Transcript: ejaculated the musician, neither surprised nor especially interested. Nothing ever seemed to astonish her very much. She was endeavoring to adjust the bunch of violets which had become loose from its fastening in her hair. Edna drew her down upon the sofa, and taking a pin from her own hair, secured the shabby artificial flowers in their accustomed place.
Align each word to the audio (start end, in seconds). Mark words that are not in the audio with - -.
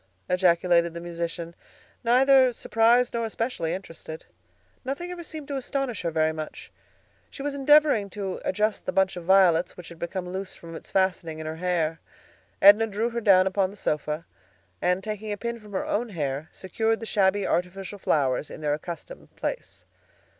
ejaculated 0.29 0.95
the 0.95 0.99
musician, 0.99 1.53
neither 2.03 2.51
surprised 2.51 3.13
nor 3.13 3.23
especially 3.23 3.71
interested. 3.71 4.25
Nothing 4.83 5.11
ever 5.11 5.21
seemed 5.23 5.47
to 5.49 5.57
astonish 5.57 6.01
her 6.01 6.09
very 6.09 6.33
much. 6.33 6.71
She 7.29 7.43
was 7.43 7.53
endeavoring 7.53 8.09
to 8.09 8.41
adjust 8.43 8.87
the 8.87 8.91
bunch 8.93 9.15
of 9.15 9.25
violets 9.25 9.77
which 9.77 9.89
had 9.89 9.99
become 9.99 10.27
loose 10.33 10.55
from 10.55 10.73
its 10.73 10.89
fastening 10.89 11.37
in 11.37 11.45
her 11.45 11.57
hair. 11.57 11.99
Edna 12.63 12.87
drew 12.87 13.11
her 13.11 13.21
down 13.21 13.45
upon 13.45 13.69
the 13.69 13.77
sofa, 13.77 14.25
and 14.81 15.03
taking 15.03 15.31
a 15.31 15.37
pin 15.37 15.59
from 15.59 15.73
her 15.73 15.85
own 15.85 16.09
hair, 16.09 16.49
secured 16.51 16.99
the 16.99 17.05
shabby 17.05 17.45
artificial 17.45 17.99
flowers 17.99 18.49
in 18.49 18.61
their 18.61 18.73
accustomed 18.73 19.35
place. 19.35 19.85